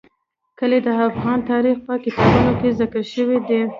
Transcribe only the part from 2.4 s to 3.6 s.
کې ذکر شوی